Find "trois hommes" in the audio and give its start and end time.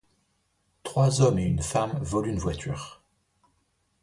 0.81-1.37